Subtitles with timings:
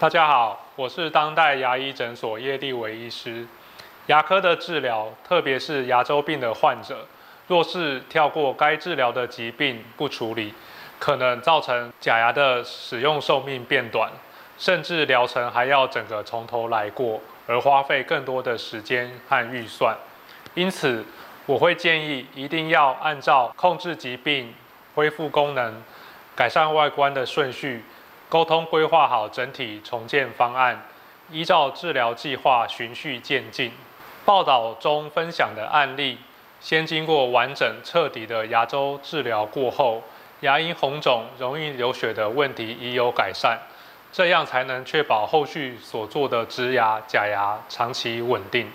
[0.00, 3.44] 大家好，我是当代牙医诊所叶立伟医师。
[4.06, 7.04] 牙科的治疗，特别是牙周病的患者，
[7.48, 10.54] 若是跳过该治疗的疾病不处理，
[11.00, 14.08] 可能造成假牙的使用寿命变短，
[14.56, 19.96] 甚至疗程还要整个从头来过，而花费更多的时间和预算。
[20.54, 21.04] 因此，
[21.44, 24.54] 我会建议一定要按照控制疾病、
[24.94, 25.82] 恢复功能、
[26.36, 27.82] 改善外观的顺序。
[28.28, 30.82] 沟通规划好整体重建方案，
[31.30, 33.72] 依照治疗计划循序渐进。
[34.24, 36.18] 报道中分享的案例，
[36.60, 40.02] 先经过完整彻底的牙周治疗过后，
[40.40, 43.58] 牙龈红肿、容易流血的问题已有改善，
[44.12, 48.70] 这样才能确保后续所做的植牙、假牙长期稳定。